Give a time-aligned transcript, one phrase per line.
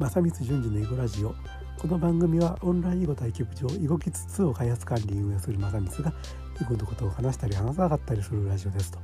[0.00, 1.34] 正光淳二の囲碁ラジオ。
[1.78, 6.14] この番組はオンライン囲碁対局場囲碁キッズ2を開発管理運営する正光が
[6.58, 8.98] 囲碁のことを話したり話さなかったりするラジオですと。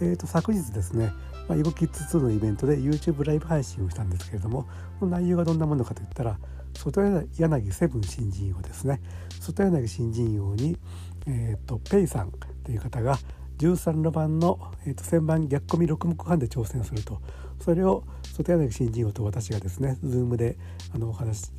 [0.00, 1.12] えーと、昨日ですね、
[1.48, 4.68] まあ、囲碁キッズ2のイベントで YouTube ライブ配信をしたんですけれども
[5.00, 6.38] この内容がどんなものかといったら
[6.74, 7.02] 外
[7.36, 9.00] 柳セブン新人王ですね。
[9.40, 10.78] 外柳新人王に、
[11.26, 12.30] えーと、ペイさん
[12.62, 13.18] という方が
[13.58, 17.20] 13路盤の、えーと、旋盤逆込み6目半で挑戦すると。
[17.60, 20.56] それを外柳新人王と私がですね Zoom で
[20.94, 21.50] あのお話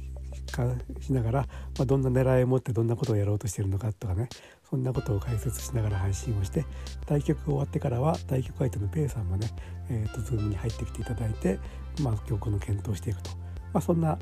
[1.00, 1.48] しながら、ま
[1.84, 4.28] あ、どんな狙いを持ってどんなことをやろうとしてるのかとかね
[4.70, 6.66] そんなことを解説しながら配信をして
[7.06, 9.48] 対局が終わってからは対局相手のペイさんもね、
[9.90, 11.60] えーと、Zoom に入ってきていただいて、
[12.02, 13.32] まあ、今日この検討していくと、
[13.74, 14.18] まあ、そんな、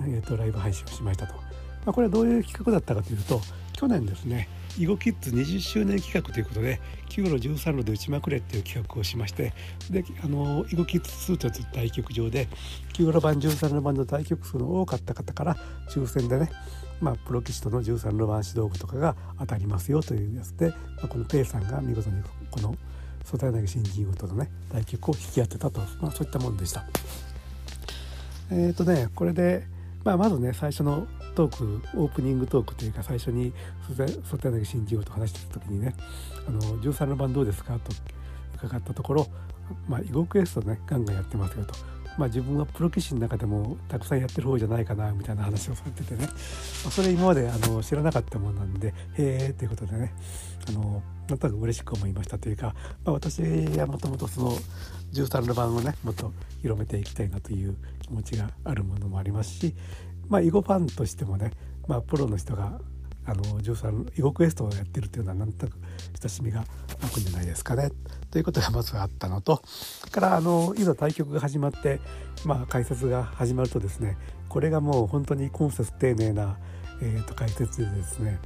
[0.00, 1.34] えーとライブ配信をしましたと。
[1.88, 3.40] ま、これはどういう企画だったかというと
[3.72, 9.52] 去年ですね囲碁キッズ20周年企画ということで9路13路で打ちまくれっていう企画をしまして
[9.90, 12.48] であの囲碁キッズ2という対局場で
[12.94, 15.56] 9路盤13路盤の対局数の多かった方から
[15.90, 16.50] 抽選でね
[17.00, 22.74] まあ、プロ棋士との13路盤指導部とかが当たりますよというやつで、まあ、このペイさんが見事にこの
[23.24, 26.84] 曽田柳新人王とのね対局を引き当てたと、まあ、そういったものでした。
[28.50, 29.64] えっ、ー、とねこれで、
[30.02, 31.06] まあ、まずね最初の
[31.38, 33.52] トークオープニングトークというか最初に
[33.96, 35.94] 外柳新人王と話してた時にね
[36.48, 37.92] 「あの13の番どうですか?」と
[38.56, 39.28] 伺ったところ
[39.88, 41.74] 「まあ、囲碁クエストねガンガンやってますよ」と。
[42.18, 46.28] まあ、自分はプロ棋士の中でもたくさんやってる方じゃないかなみたいな話をされててね、
[46.90, 50.12] それ今まであの知らなかったものなんでへえということでね
[50.68, 53.40] あのなんとなく嬉しく思いましたというか、まあ、私
[53.78, 54.50] はもともとその
[55.12, 59.76] 13の番をねもっと広めていきたいなという気持ちがあるものもありますし、
[60.28, 61.52] まあ、囲碁ファンとしてもね、
[61.86, 62.80] まあ、プロの人が
[63.28, 65.78] あの13囲碁クエストをやってるというのはなんとなく
[66.20, 66.64] 親しみが
[67.02, 67.90] 湧くんじゃないですかね。
[68.30, 69.62] ということがまずあったのと
[70.10, 72.00] からあのいざ対局が始まって、
[72.46, 74.16] まあ、解説が始まるとですね
[74.48, 76.58] これがもう本当に今節丁寧な、
[77.02, 78.38] えー、と解説でですね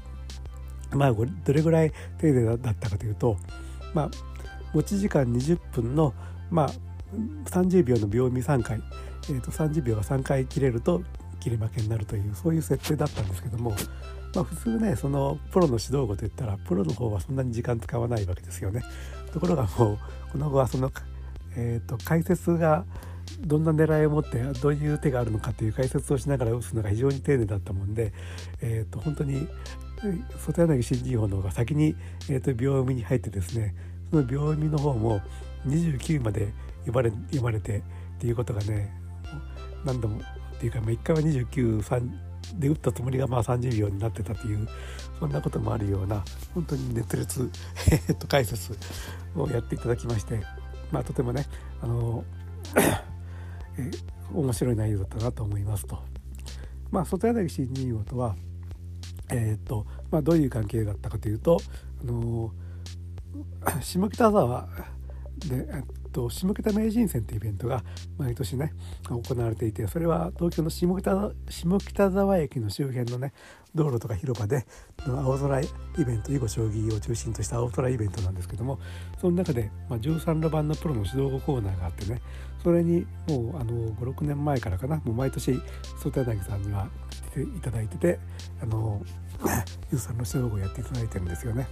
[0.91, 3.37] まあどれぐらい丁寧だったかというと
[3.95, 4.11] まあ
[4.75, 6.13] 持ち時間20分の
[6.51, 6.71] まあ
[7.47, 8.83] 30秒の秒見3回、
[9.29, 11.03] えー、と30秒が3回切れると
[11.43, 13.75] 切り負けになるというそういう設定だったんですけども、
[14.35, 18.83] まあ、普通ねそのプロの指導語といったらプロの方はそんなに時間使わないわけですよね。
[19.33, 19.99] ところがもう
[20.31, 20.93] この後はその、
[21.57, 22.85] えーと、解説が
[23.41, 28.13] どんな狙いを持ってどういう手があるのかという解説をしながら打つのが非常に丁寧だったもんで、
[28.61, 29.49] えーと、本当に
[30.39, 31.97] 外柳新人王の方が先に、
[32.29, 33.75] えーと、秒読みに入ってですね
[34.11, 35.21] その秒読みの方も
[35.67, 36.53] 29まで
[36.87, 37.83] 読まれ読まれてっ
[38.19, 38.93] ていうことがね
[39.85, 40.21] 何度も
[40.63, 42.11] っていうか、まあ、1回は293
[42.61, 44.69] で打ったつもりがまあ30秒になってたという
[45.19, 46.23] そんなこともあるような
[46.55, 47.51] 本当に熱烈、
[48.19, 48.77] と、解説
[49.35, 50.41] をやっていただきまして、
[50.93, 51.47] まあ、とてもね
[51.81, 52.25] あの
[53.77, 53.91] え
[54.33, 55.99] 面白い内容だったなと思いますと。
[56.93, 58.37] まあ、外柳新人王とは、
[59.31, 61.59] えー、っとまあ、どういう関係だったかというと、
[62.03, 62.53] あの
[63.83, 64.69] 下北沢
[65.49, 65.67] で
[66.13, 67.83] と下北名人戦というイベントが
[68.19, 68.73] 毎年ね
[69.09, 73.33] 行われていてそれは東京の下北下北沢駅の周辺のね
[73.75, 74.67] 道路とか広場で
[75.07, 75.65] 青空イ
[76.07, 78.79] ベント囲碁将棋を中心とした青空イベントなんですけども
[79.21, 82.21] その中で、まあ、13路盤のプロの指導語コーナーがあってね
[82.63, 85.61] それにもうあの56年前からかなもう毎年
[85.99, 88.19] 外柳さんには来ていただいてて
[88.63, 89.03] あの
[89.91, 91.67] 13の指導語をやっていただいてるんですよね。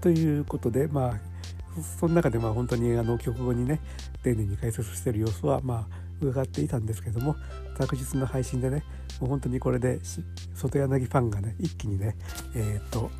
[0.00, 1.37] ということでまあ
[1.82, 3.80] その中でまあ本当にあの曲後にね
[4.22, 7.36] 丁寧に解説してる様子はまあ伺っていたんですけども
[7.78, 8.82] 昨日の配信でね
[9.20, 10.00] もう本当にこれで
[10.54, 12.16] 外柳ファンがね一気にね
[12.54, 13.10] えー、っと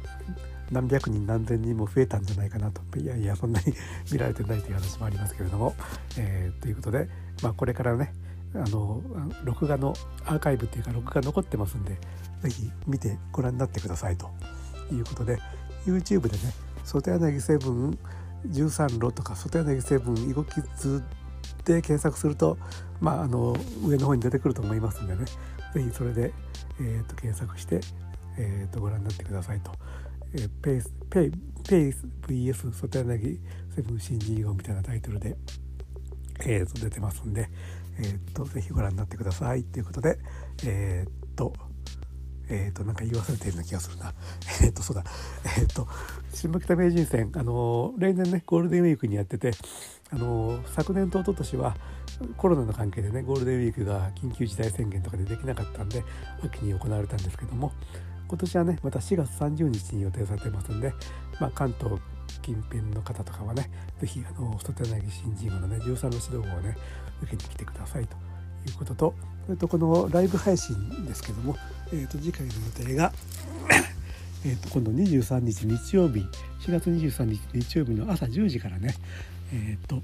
[0.71, 2.83] 何百人何千人も増えたんじゃないかなと。
[2.99, 3.75] いやいやそんなに
[4.13, 5.75] 見られてないという話もありますけれども、
[6.19, 7.09] えー、ということで、
[7.43, 8.13] まあ、これからね
[8.55, 9.03] あの
[9.45, 11.99] 録画のアーカイブっていうか録画残ってますんで
[12.43, 14.31] 是非見てご覧になってくださいと
[14.93, 15.39] いうことで
[15.87, 16.53] YouTube でね
[16.85, 17.99] 「外柳セブン
[18.47, 21.03] 13路とか外柳セブン囲碁キッズ
[21.65, 22.57] で検索すると、
[23.01, 25.25] まあ、あの上の方に出てくると思いますんでね
[25.75, 26.33] 是非それで、
[26.81, 27.81] えーと、検索して、
[28.39, 29.73] えーと、ご覧になってくださいと。
[30.35, 31.31] えー、ペイスペイ
[31.69, 33.41] ペイス VS 外柳
[33.75, 35.37] セブン新人囲碁みたいなタイトルで、
[36.41, 37.49] えー、と出てますんで、
[37.99, 40.19] えーと、ぜひご覧になってくださいということで
[40.65, 41.55] えっ、と
[42.49, 44.13] えっ、ー、となんか言い忘れてるような気がするな。
[44.63, 45.05] えっ、とそうだ。
[45.57, 45.87] えっ、ー、と
[46.33, 49.53] 下北名人戦あの例年ねゴールデンウィークにやってて
[50.11, 51.77] あの昨年と一昨年は
[52.37, 56.05] コロナの関係でねゴールデンウィークが緊急事態宣言とかでできなかったんで
[56.43, 57.73] 秋に行われたんですけども
[58.29, 60.93] 今年はねまた4月30日に予定されてますんで、
[61.41, 62.01] まあ、関東
[62.43, 63.71] 近辺の方とかはね
[64.01, 66.77] 是非あの外柳新人王のね13の指導をね
[67.23, 68.17] 受けに来てくださいと
[68.69, 69.15] いうことと
[69.49, 71.57] それとこのライブ配信ですけども、
[71.91, 73.15] えー、と次回の予定が
[74.45, 76.21] えと今度23日日曜日
[76.61, 78.95] 4月23日日曜日の朝10時からね
[79.51, 80.03] えっ、ー、と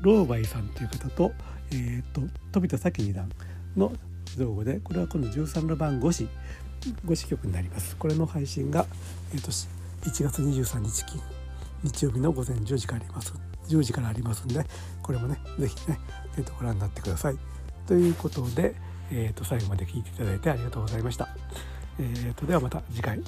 [0.00, 1.32] ローバイさんという方と,、
[1.72, 2.22] えーと、
[2.52, 3.30] 飛田咲二段
[3.76, 3.92] の
[4.34, 6.26] 造語でこれは今度13の番5子
[7.04, 7.96] 5子曲になります。
[7.96, 8.86] これの配信が、
[9.34, 11.04] えーと、1月23日
[11.82, 13.34] 日曜日の午前10時からあります
[13.68, 14.64] 10時からありますんで
[15.02, 15.98] これもね是非ね、
[16.38, 17.57] えーと、ご覧になってください。
[17.88, 18.74] ということで、
[19.10, 21.28] えー、と最後まで聞いていただいてありがとうございました、
[21.98, 23.20] えー、とではまた次回。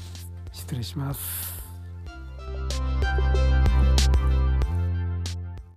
[0.52, 1.60] 失礼します。